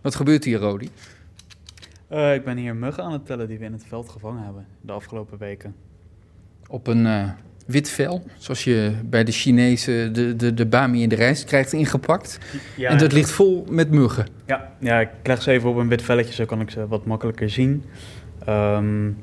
Wat 0.00 0.14
gebeurt 0.14 0.44
hier, 0.44 0.58
Rodi? 0.58 0.88
Uh, 2.12 2.34
ik 2.34 2.44
ben 2.44 2.56
hier 2.56 2.76
muggen 2.76 3.04
aan 3.04 3.12
het 3.12 3.26
tellen 3.26 3.48
die 3.48 3.58
we 3.58 3.64
in 3.64 3.72
het 3.72 3.84
veld 3.86 4.08
gevangen 4.08 4.44
hebben 4.44 4.66
de 4.80 4.92
afgelopen 4.92 5.38
weken. 5.38 5.74
Op 6.68 6.86
een 6.86 7.04
uh, 7.06 7.30
wit 7.66 7.90
vel, 7.90 8.24
zoals 8.38 8.64
je 8.64 8.92
bij 9.04 9.24
de 9.24 9.32
Chinezen 9.32 10.12
de, 10.12 10.36
de, 10.36 10.54
de 10.54 10.66
bami 10.66 11.02
in 11.02 11.08
de 11.08 11.14
rijst 11.14 11.44
krijgt 11.44 11.72
ingepakt. 11.72 12.38
Ja, 12.76 12.90
en 12.90 12.98
dat 12.98 13.12
ligt 13.12 13.30
vol 13.30 13.66
met 13.70 13.90
muggen. 13.90 14.26
Ja, 14.46 14.72
ja, 14.78 15.00
ik 15.00 15.08
leg 15.22 15.42
ze 15.42 15.50
even 15.50 15.70
op 15.70 15.76
een 15.76 15.88
wit 15.88 16.02
velletje, 16.02 16.32
zo 16.32 16.44
kan 16.44 16.60
ik 16.60 16.70
ze 16.70 16.86
wat 16.86 17.06
makkelijker 17.06 17.50
zien. 17.50 17.84
Um, 18.48 19.16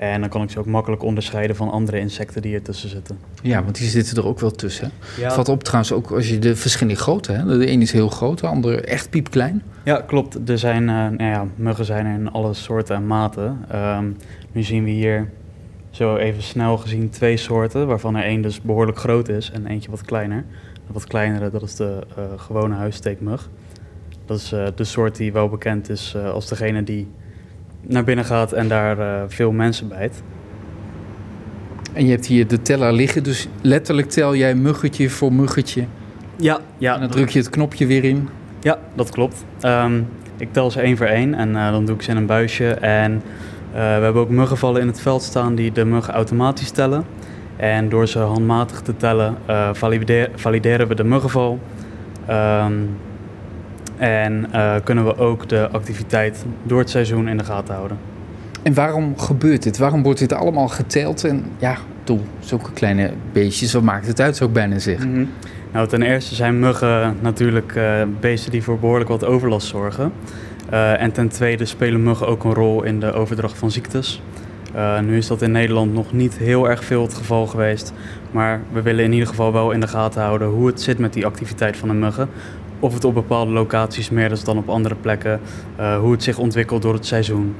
en 0.00 0.20
dan 0.20 0.28
kan 0.30 0.42
ik 0.42 0.50
ze 0.50 0.58
ook 0.58 0.66
makkelijk 0.66 1.02
onderscheiden 1.02 1.56
van 1.56 1.70
andere 1.70 1.98
insecten 1.98 2.42
die 2.42 2.54
ertussen 2.54 2.88
zitten. 2.88 3.18
Ja, 3.42 3.62
want 3.62 3.78
die 3.78 3.88
zitten 3.88 4.16
er 4.16 4.26
ook 4.26 4.40
wel 4.40 4.50
tussen. 4.50 4.90
Ja. 5.18 5.30
Valt 5.30 5.48
op 5.48 5.64
trouwens 5.64 5.92
ook 5.92 6.10
als 6.10 6.28
je 6.28 6.38
de 6.38 6.56
verschillende 6.56 7.00
grootte 7.00 7.32
hebt. 7.32 7.48
De 7.48 7.66
ene 7.66 7.82
is 7.82 7.92
heel 7.92 8.08
groot, 8.08 8.38
de 8.40 8.46
andere 8.46 8.80
echt 8.80 9.10
piepklein. 9.10 9.62
Ja, 9.84 10.00
klopt. 10.00 10.48
Er 10.48 10.58
zijn, 10.58 10.82
uh, 10.82 10.88
nou 10.88 11.22
ja, 11.22 11.46
muggen 11.54 11.84
zijn 11.84 12.06
er 12.06 12.14
in 12.14 12.30
alle 12.30 12.54
soorten 12.54 12.96
en 12.96 13.06
maten. 13.06 13.58
Um, 13.74 14.16
nu 14.52 14.62
zien 14.62 14.84
we 14.84 14.90
hier 14.90 15.30
zo 15.90 16.16
even 16.16 16.42
snel 16.42 16.76
gezien 16.76 17.10
twee 17.10 17.36
soorten, 17.36 17.86
waarvan 17.86 18.16
er 18.16 18.24
één 18.24 18.42
dus 18.42 18.60
behoorlijk 18.60 18.98
groot 18.98 19.28
is 19.28 19.50
en 19.50 19.66
eentje 19.66 19.90
wat 19.90 20.02
kleiner. 20.02 20.44
De 20.86 20.92
wat 20.92 21.06
kleinere, 21.06 21.50
dat 21.50 21.62
is 21.62 21.74
de 21.74 21.98
uh, 22.18 22.24
gewone 22.36 22.74
huissteekmug. 22.74 23.48
Dat 24.26 24.38
is 24.38 24.52
uh, 24.52 24.66
de 24.74 24.84
soort 24.84 25.16
die 25.16 25.32
wel 25.32 25.48
bekend 25.48 25.88
is 25.88 26.16
als 26.16 26.48
degene 26.48 26.84
die 26.84 27.08
naar 27.92 28.04
binnen 28.04 28.24
gaat 28.24 28.52
en 28.52 28.68
daar 28.68 28.98
uh, 28.98 29.22
veel 29.28 29.52
mensen 29.52 29.88
bijt. 29.88 30.22
En 31.92 32.04
je 32.04 32.10
hebt 32.10 32.26
hier 32.26 32.46
de 32.46 32.62
teller 32.62 32.92
liggen, 32.92 33.22
dus 33.22 33.48
letterlijk 33.60 34.08
tel 34.08 34.34
jij 34.34 34.54
muggetje 34.54 35.10
voor 35.10 35.32
muggetje. 35.32 35.84
Ja, 36.36 36.58
ja. 36.78 36.94
En 36.94 37.00
dan 37.00 37.10
druk 37.10 37.28
je 37.28 37.38
het 37.38 37.50
knopje 37.50 37.86
weer 37.86 38.04
in. 38.04 38.28
Ja, 38.60 38.78
dat 38.94 39.10
klopt. 39.10 39.44
Um, 39.62 40.08
ik 40.36 40.52
tel 40.52 40.70
ze 40.70 40.80
één 40.80 40.96
voor 40.96 41.06
één 41.06 41.34
en 41.34 41.48
uh, 41.48 41.70
dan 41.70 41.84
doe 41.84 41.94
ik 41.94 42.02
ze 42.02 42.10
in 42.10 42.16
een 42.16 42.26
buisje. 42.26 42.74
En 42.74 43.12
uh, 43.12 43.20
we 43.72 43.78
hebben 43.78 44.22
ook 44.22 44.30
muggenvallen 44.30 44.80
in 44.80 44.86
het 44.86 45.00
veld 45.00 45.22
staan 45.22 45.54
die 45.54 45.72
de 45.72 45.84
muggen 45.84 46.14
automatisch 46.14 46.70
tellen. 46.70 47.04
En 47.56 47.88
door 47.88 48.06
ze 48.06 48.18
handmatig 48.18 48.80
te 48.80 48.96
tellen, 48.96 49.36
valideren, 49.72 50.30
valideren 50.34 50.88
we 50.88 50.94
de 50.94 51.04
muggenval. 51.04 51.58
Um, 52.30 52.96
en 54.00 54.46
uh, 54.54 54.74
kunnen 54.84 55.04
we 55.04 55.18
ook 55.18 55.48
de 55.48 55.68
activiteit 55.70 56.44
door 56.62 56.78
het 56.78 56.90
seizoen 56.90 57.28
in 57.28 57.36
de 57.36 57.44
gaten 57.44 57.74
houden. 57.74 57.98
En 58.62 58.74
waarom 58.74 59.18
gebeurt 59.18 59.62
dit? 59.62 59.78
Waarom 59.78 60.02
wordt 60.02 60.18
dit 60.18 60.32
allemaal 60.32 60.68
geteld? 60.68 61.24
En 61.24 61.44
ja, 61.58 61.76
doe, 62.04 62.18
zulke 62.38 62.72
kleine 62.72 63.10
beestjes, 63.32 63.72
wat 63.72 63.82
maakt 63.82 64.06
het 64.06 64.20
uit, 64.20 64.36
zou 64.36 64.48
ik 64.48 64.54
bijna 64.54 64.78
zeggen? 64.78 65.10
Mm 65.10 65.28
Nou, 65.72 65.88
ten 65.88 66.02
eerste 66.02 66.34
zijn 66.34 66.58
muggen 66.58 67.16
natuurlijk 67.20 67.74
uh, 67.76 68.02
beesten 68.20 68.50
die 68.50 68.62
voor 68.62 68.78
behoorlijk 68.78 69.10
wat 69.10 69.24
overlast 69.24 69.66
zorgen. 69.66 70.12
Uh, 70.72 71.02
en 71.02 71.12
ten 71.12 71.28
tweede 71.28 71.64
spelen 71.64 72.02
muggen 72.02 72.26
ook 72.26 72.44
een 72.44 72.54
rol 72.54 72.82
in 72.82 73.00
de 73.00 73.12
overdracht 73.12 73.58
van 73.58 73.70
ziektes. 73.70 74.22
Uh, 74.74 75.00
nu 75.00 75.16
is 75.16 75.26
dat 75.26 75.42
in 75.42 75.50
Nederland 75.50 75.92
nog 75.92 76.12
niet 76.12 76.38
heel 76.38 76.68
erg 76.68 76.84
veel 76.84 77.02
het 77.02 77.14
geval 77.14 77.46
geweest. 77.46 77.92
Maar 78.30 78.60
we 78.72 78.82
willen 78.82 79.04
in 79.04 79.12
ieder 79.12 79.28
geval 79.28 79.52
wel 79.52 79.70
in 79.70 79.80
de 79.80 79.88
gaten 79.88 80.22
houden 80.22 80.48
hoe 80.48 80.66
het 80.66 80.80
zit 80.80 80.98
met 80.98 81.12
die 81.12 81.26
activiteit 81.26 81.76
van 81.76 81.88
de 81.88 81.94
muggen 81.94 82.28
of 82.80 82.94
het 82.94 83.04
op 83.04 83.14
bepaalde 83.14 83.52
locaties 83.52 84.10
meer 84.10 84.30
is 84.30 84.44
dan 84.44 84.58
op 84.58 84.68
andere 84.68 84.94
plekken, 84.94 85.40
uh, 85.80 85.98
hoe 85.98 86.12
het 86.12 86.22
zich 86.22 86.38
ontwikkelt 86.38 86.82
door 86.82 86.94
het 86.94 87.06
seizoen. 87.06 87.54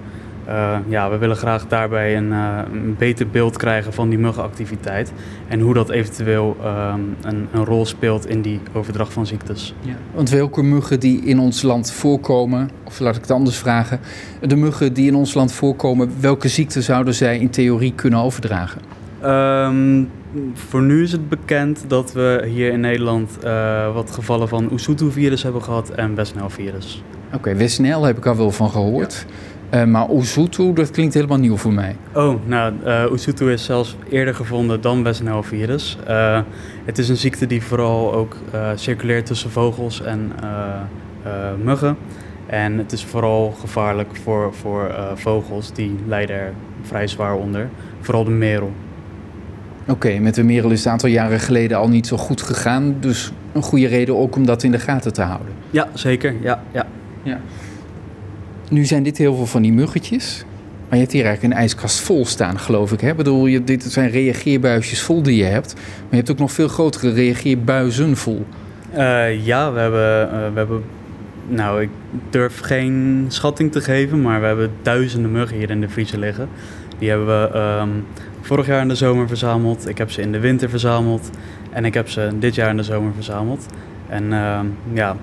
Uh, 0.49 0.77
ja, 0.89 1.11
we 1.11 1.19
willen 1.19 1.37
graag 1.37 1.67
daarbij 1.67 2.17
een, 2.17 2.29
uh, 2.29 2.59
een, 2.73 2.97
beter 2.99 3.29
beeld 3.29 3.57
krijgen 3.57 3.93
van 3.93 4.09
die 4.09 4.19
muggenactiviteit 4.19 5.13
en 5.49 5.61
hoe 5.61 5.75
dat 5.75 5.91
eventueel 5.91 6.57
um, 6.65 7.17
een, 7.23 7.49
een, 7.53 7.65
rol 7.65 7.87
speelt 7.87 8.27
in 8.27 8.43
die 8.43 8.61
overdracht 8.73 9.13
van 9.13 9.27
ziektes. 9.27 9.75
Ja. 9.81 9.95
Want 10.15 10.31
welke 10.31 10.63
muggen 10.63 11.01
die 11.01 11.25
in 11.25 11.39
ons 11.39 11.63
land 11.63 11.93
voorkomen, 11.93 12.71
of 12.85 13.01
laat 13.01 13.15
ik 13.15 13.21
het 13.21 13.31
anders 13.31 13.57
vragen, 13.57 14.01
de 14.41 14.57
muggen 14.57 14.93
die 14.93 15.07
in 15.07 15.15
ons 15.15 15.35
land 15.35 15.53
voorkomen, 15.53 16.11
welke 16.21 16.49
ziekten 16.49 16.83
zouden 16.83 17.15
zij 17.15 17.39
in 17.39 17.51
theorie 17.51 17.93
kunnen 17.95 18.19
overdragen? 18.19 18.81
Um, 19.25 20.11
voor 20.55 20.83
nu 20.83 21.03
is 21.03 21.13
het 21.13 21.29
bekend 21.29 21.85
dat 21.89 22.13
we 22.13 22.45
hier 22.47 22.73
in 22.73 22.81
Nederland 22.81 23.39
uh, 23.45 23.95
wat 23.95 24.11
gevallen 24.11 24.49
van 24.49 24.73
Oesutu-virus 24.73 25.43
hebben 25.43 25.63
gehad 25.63 25.91
en 25.91 26.15
Westnel-virus. 26.15 27.03
Oké, 27.27 27.37
okay, 27.37 27.57
Westnel 27.57 28.05
heb 28.05 28.17
ik 28.17 28.27
al 28.27 28.37
wel 28.37 28.51
van 28.51 28.71
gehoord. 28.71 29.27
Ja. 29.71 29.81
Uh, 29.81 29.87
maar 29.87 30.11
Oesutu, 30.11 30.73
dat 30.73 30.91
klinkt 30.91 31.15
helemaal 31.15 31.39
nieuw 31.39 31.57
voor 31.57 31.73
mij. 31.73 31.97
Oh, 32.15 32.35
nou, 32.47 32.73
uh, 32.85 33.53
is 33.53 33.65
zelfs 33.65 33.97
eerder 34.09 34.35
gevonden 34.35 34.81
dan 34.81 35.03
Westnel-virus. 35.03 35.99
het 36.85 36.99
is 36.99 37.09
een 37.09 37.17
ziekte 37.17 37.47
die 37.47 37.63
vooral 37.63 38.15
ook 38.15 38.37
circuleert 38.75 39.27
tussen 39.27 39.51
vogels 39.51 40.03
en 40.03 40.33
muggen. 41.65 41.97
En 42.47 42.79
het 42.79 42.93
is 42.93 43.05
vooral 43.05 43.51
gevaarlijk 43.51 44.17
voor, 44.17 44.55
voor 44.55 44.95
vogels, 45.15 45.73
die 45.73 45.97
lijden 46.07 46.37
er 46.37 46.53
vrij 46.83 47.07
zwaar 47.07 47.35
onder. 47.35 47.69
Vooral 48.01 48.25
de 48.25 48.31
merel. 48.31 48.73
Oké, 49.91 50.19
met 50.19 50.35
de 50.35 50.43
merel 50.43 50.71
is 50.71 50.77
het 50.77 50.87
een 50.87 50.93
aantal 50.93 51.09
jaren 51.09 51.41
geleden 51.41 51.79
al 51.79 51.89
niet 51.89 52.07
zo 52.07 52.17
goed 52.17 52.43
gegaan. 52.43 52.97
Dus 53.01 53.33
een 53.53 53.63
goede 53.63 53.87
reden 53.87 54.17
ook 54.17 54.37
om 54.37 54.47
dat 54.47 54.63
in 54.63 54.71
de 54.71 54.79
gaten 54.79 55.13
te 55.13 55.23
houden. 55.23 55.53
Ja, 55.71 55.89
zeker. 55.95 56.35
Ja, 56.41 56.63
ja. 56.73 56.87
ja. 57.23 57.41
Nu 58.71 58.85
zijn 58.85 59.03
dit 59.03 59.19
heel 59.19 59.35
veel 59.35 59.47
van 59.47 59.63
die 59.63 59.73
muggetjes. 59.73 60.45
Maar 60.89 60.99
je 60.99 61.05
hebt 61.05 61.13
hier 61.13 61.25
eigenlijk 61.25 61.55
een 61.55 61.61
ijskast 61.61 62.01
vol 62.01 62.27
staan, 62.27 62.59
geloof 62.59 62.93
ik. 62.93 63.01
Hè? 63.01 63.15
bedoel, 63.15 63.47
je, 63.47 63.65
dit 63.65 63.83
zijn 63.83 64.11
reageerbuisjes 64.11 65.03
vol 65.03 65.23
die 65.23 65.37
je 65.37 65.45
hebt. 65.45 65.75
Maar 65.75 66.11
je 66.11 66.17
hebt 66.17 66.31
ook 66.31 66.39
nog 66.39 66.53
veel 66.53 66.69
grotere 66.69 67.13
reageerbuizen 67.13 68.17
vol. 68.17 68.47
Uh, 68.97 69.47
ja, 69.47 69.73
we 69.73 69.81
hebben, 69.81 70.27
uh, 70.27 70.53
we 70.53 70.59
hebben... 70.59 70.83
Nou, 71.49 71.83
ik 71.83 71.89
durf 72.31 72.61
geen 72.61 73.25
schatting 73.29 73.73
te 73.73 73.81
geven, 73.81 74.23
maar 74.23 74.41
we 74.41 74.47
hebben 74.47 74.71
duizenden 74.83 75.33
muggen 75.33 75.57
hier 75.57 75.71
in 75.71 75.81
de 75.81 75.89
vriezer 75.89 76.19
liggen. 76.19 76.49
Die 77.01 77.09
hebben 77.09 77.27
we 77.27 77.59
um, 77.59 78.05
vorig 78.41 78.67
jaar 78.67 78.81
in 78.83 78.89
de 78.89 78.95
zomer 78.95 79.29
verzameld. 79.29 79.89
Ik 79.89 79.99
heb 79.99 80.11
ze 80.11 80.21
in 80.21 80.33
de 80.33 80.39
winter 80.39 80.69
verzameld. 80.71 81.31
En 81.73 81.85
ik 81.85 81.95
heb 81.95 82.09
ze 82.09 82.31
dit 82.39 82.55
jaar 82.55 82.71
in 82.71 82.77
de 82.77 82.83
zomer 82.83 83.13
verzameld. 83.15 83.67
En 84.09 84.25
uh, 84.25 84.61
ja, 84.93 85.17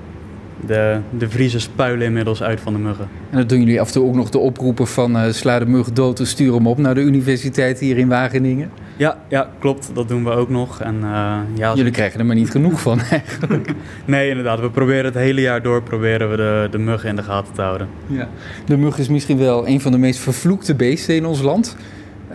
de, 0.66 1.00
de 1.18 1.30
vriezen 1.30 1.62
spuilen 1.62 2.06
inmiddels 2.08 2.44
uit 2.44 2.60
van 2.60 2.74
de 2.74 2.80
muggen. 2.80 3.08
En 3.30 3.38
dan 3.38 3.48
doen 3.48 3.60
jullie 3.60 3.82
af 3.82 3.88
en 3.88 3.94
toe 3.94 4.06
ook 4.08 4.16
nog 4.16 4.30
de 4.30 4.38
oproepen 4.38 4.88
van 4.88 5.16
uh, 5.16 5.32
sla 5.32 5.60
de 5.60 5.66
muggen 5.66 5.94
dood 5.94 6.20
en 6.20 6.28
stuur 6.28 6.54
hem 6.54 6.68
op 6.68 6.78
naar 6.78 6.96
de 6.96 7.02
universiteit 7.02 7.80
hier 7.80 7.98
in 7.98 8.08
Wageningen? 8.08 8.72
Ja, 8.97 9.18
ja 9.28 9.50
klopt. 9.59 9.90
Dat 9.94 10.08
doen 10.08 10.24
we 10.24 10.30
ook 10.30 10.50
nog. 10.50 10.81
En, 10.81 10.96
uh, 10.96 11.38
ja, 11.56 11.74
jullie 11.75 11.91
krijgen 11.91 12.19
er 12.19 12.25
maar 12.25 12.35
niet 12.35 12.52
genoeg 12.52 12.81
van 12.81 13.02
eigenlijk. 13.12 13.72
nee, 14.06 14.30
inderdaad. 14.30 14.59
We 14.59 14.69
proberen 14.69 15.06
het 15.06 15.13
hele 15.13 15.41
jaar 15.41 15.62
door 15.62 15.84
proberen 15.84 16.30
we 16.30 16.35
de, 16.35 16.68
de 16.72 16.78
muggen 16.78 17.09
in 17.09 17.16
de 17.16 17.24
gaten 17.24 17.53
te 17.53 17.62
houden. 17.62 17.88
Ja. 18.08 18.30
De 18.66 18.78
mug 18.78 18.97
is 18.97 19.09
misschien 19.09 19.38
wel 19.38 19.68
een 19.68 19.81
van 19.81 19.91
de 19.91 19.97
meest 19.97 20.19
vervloekte 20.19 20.75
beesten 20.75 21.16
in 21.16 21.25
ons 21.25 21.41
land. 21.41 21.78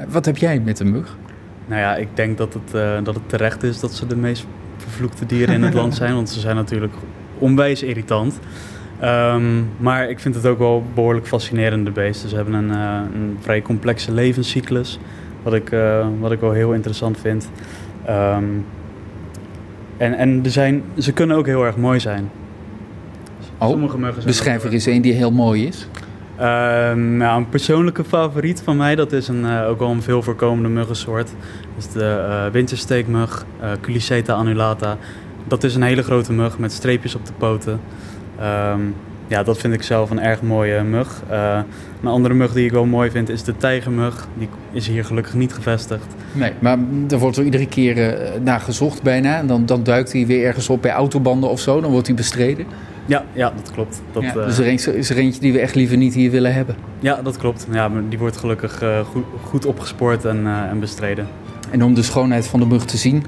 Wat 0.09 0.25
heb 0.25 0.37
jij 0.37 0.61
met 0.61 0.81
een 0.81 0.91
mug? 0.91 1.17
Nou 1.67 1.81
ja, 1.81 1.97
ik 1.97 2.09
denk 2.15 2.39
dat 2.39 2.55
het, 2.55 2.75
uh, 2.75 2.99
dat 3.03 3.15
het 3.15 3.29
terecht 3.29 3.63
is 3.63 3.81
dat 3.81 3.95
ze 3.95 4.07
de 4.07 4.17
meest 4.17 4.47
vervloekte 4.77 5.27
dieren 5.27 5.55
in 5.55 5.63
het 5.63 5.75
land 5.75 5.95
zijn. 5.95 6.15
Want 6.15 6.31
ze 6.31 6.41
zijn 6.41 6.57
natuurlijk 6.57 6.95
onwijs 7.39 7.83
irritant. 7.83 8.39
Um, 9.05 9.69
maar 9.77 10.11
ik 10.11 10.21
vind 10.21 10.35
het 10.35 10.47
ook 10.47 10.59
wel 10.59 10.85
behoorlijk 10.95 11.27
fascinerende 11.27 11.91
beesten. 11.91 12.29
Ze 12.29 12.37
hebben 12.37 12.55
een, 12.55 12.71
uh, 12.71 13.01
een 13.15 13.37
vrij 13.41 13.63
complexe 13.63 14.13
levenscyclus. 14.13 14.99
Wat 15.43 15.55
ik, 15.55 15.73
uh, 15.73 16.07
wat 16.21 16.33
ik 16.33 16.41
wel 16.41 16.53
heel 16.53 16.73
interessant 16.73 17.19
vind. 17.19 17.51
Um, 18.09 18.67
en 19.97 20.15
en 20.15 20.41
er 20.45 20.51
zijn, 20.51 20.83
ze 20.99 21.13
kunnen 21.13 21.37
ook 21.37 21.47
heel 21.47 21.65
erg 21.65 21.77
mooi 21.77 22.01
zijn. 22.01 22.31
Oh, 23.59 23.69
Sommige 23.69 23.99
muggen 23.99 24.23
zijn 24.23 24.27
beschrijf 24.27 24.65
er 24.65 24.73
eens 24.73 24.87
een 24.87 25.03
die 25.03 25.13
heel 25.13 25.33
mooi 25.33 25.67
is. 25.67 25.89
Uh, 26.37 26.41
nou, 26.93 27.39
een 27.39 27.49
persoonlijke 27.49 28.05
favoriet 28.05 28.63
van 28.65 28.77
mij, 28.77 28.95
dat 28.95 29.13
is 29.13 29.29
een, 29.29 29.45
uh, 29.45 29.69
ook 29.69 29.79
wel 29.79 29.91
een 29.91 30.03
veel 30.03 30.23
voorkomende 30.23 30.69
muggensoort. 30.69 31.27
Dat 31.75 31.85
is 31.85 31.93
de 31.93 32.25
uh, 32.29 32.53
wintersteekmug, 32.53 33.45
uh, 33.63 33.71
Culiceta 33.81 34.33
annulata. 34.33 34.97
Dat 35.49 35.65
is 35.65 35.75
een 35.75 35.83
hele 35.83 36.03
grote 36.03 36.33
mug 36.33 36.59
met 36.59 36.73
streepjes 36.73 37.15
op 37.15 37.27
de 37.27 37.33
poten. 37.39 37.81
Um, 38.73 38.95
ja, 39.33 39.43
dat 39.43 39.59
vind 39.59 39.75
ik 39.75 39.83
zelf 39.83 40.11
een 40.11 40.21
erg 40.21 40.43
mooie 40.43 40.83
mug. 40.83 41.23
een 42.03 42.09
andere 42.09 42.35
mug 42.35 42.53
die 42.53 42.65
ik 42.65 42.73
wel 42.73 42.85
mooi 42.85 43.11
vind 43.11 43.29
is 43.29 43.43
de 43.43 43.57
tijgermug. 43.57 44.29
Die 44.39 44.49
is 44.73 44.87
hier 44.87 45.05
gelukkig 45.05 45.35
niet 45.35 45.53
gevestigd. 45.53 46.07
Nee, 46.33 46.53
maar 46.59 46.79
er 47.11 47.19
wordt 47.19 47.37
er 47.37 47.45
iedere 47.45 47.67
keer 47.67 48.19
naar 48.43 48.61
gezocht 48.61 49.03
bijna. 49.03 49.37
En 49.37 49.47
dan, 49.47 49.67
dan 49.67 49.83
duikt 49.83 50.13
hij 50.13 50.27
weer 50.27 50.47
ergens 50.47 50.69
op 50.69 50.83
bij 50.83 50.91
autobanden 50.91 51.51
of 51.51 51.61
zo. 51.61 51.81
Dan 51.81 51.91
wordt 51.91 52.07
hij 52.07 52.17
bestreden. 52.17 52.67
Ja, 53.07 53.25
ja 53.33 53.53
dat 53.57 53.71
klopt. 53.73 54.03
Dat, 54.13 54.23
ja, 54.23 54.33
dus 54.33 54.59
er 54.59 54.67
is, 54.67 54.87
is 54.87 55.11
er 55.11 55.17
eentje 55.17 55.41
die 55.41 55.53
we 55.53 55.61
echt 55.61 55.75
liever 55.75 55.97
niet 55.97 56.15
hier 56.15 56.31
willen 56.31 56.55
hebben? 56.55 56.77
Ja, 57.01 57.23
dat 57.23 57.37
klopt. 57.37 57.67
Ja, 57.71 57.89
maar 57.89 58.03
die 58.09 58.19
wordt 58.19 58.37
gelukkig 58.37 58.83
uh, 58.83 59.01
goed, 59.01 59.25
goed, 59.45 59.67
opgespoord 59.67 60.25
en, 60.25 60.47
en 60.47 60.81
bestreden. 60.81 61.27
En 61.71 61.85
om 61.85 61.95
de 61.95 62.03
schoonheid 62.03 62.47
van 62.47 62.61
de 62.61 62.67
mug 62.67 62.85
te 62.85 62.97
zien, 62.97 63.25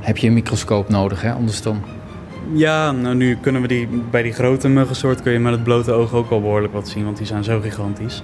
heb 0.00 0.16
je 0.16 0.26
een 0.26 0.32
microscoop 0.32 0.88
nodig, 0.88 1.22
hè? 1.22 1.32
anders 1.32 1.62
dan... 1.62 1.82
Ja, 2.52 2.92
nou 2.92 3.14
nu 3.14 3.36
kunnen 3.36 3.62
we 3.62 3.68
die, 3.68 3.88
bij 4.10 4.22
die 4.22 4.32
grote 4.32 4.68
muggensoort 4.68 5.22
kun 5.22 5.32
je 5.32 5.38
met 5.38 5.52
het 5.52 5.62
blote 5.62 5.92
oog 5.92 6.12
ook 6.12 6.30
al 6.30 6.40
behoorlijk 6.40 6.72
wat 6.72 6.88
zien, 6.88 7.04
want 7.04 7.16
die 7.16 7.26
zijn 7.26 7.44
zo 7.44 7.60
gigantisch. 7.60 8.22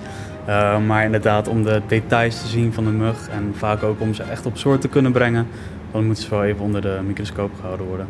Uh, 0.48 0.78
maar 0.86 1.04
inderdaad, 1.04 1.48
om 1.48 1.62
de 1.62 1.82
details 1.86 2.40
te 2.40 2.48
zien 2.48 2.72
van 2.72 2.84
de 2.84 2.90
mug 2.90 3.28
en 3.28 3.52
vaak 3.56 3.82
ook 3.82 4.00
om 4.00 4.14
ze 4.14 4.22
echt 4.22 4.46
op 4.46 4.56
soort 4.56 4.80
te 4.80 4.88
kunnen 4.88 5.12
brengen, 5.12 5.46
dan 5.90 6.04
moeten 6.04 6.24
ze 6.24 6.30
wel 6.30 6.44
even 6.44 6.64
onder 6.64 6.82
de 6.82 7.00
microscoop 7.06 7.50
gehouden 7.60 7.86
worden. 7.86 8.06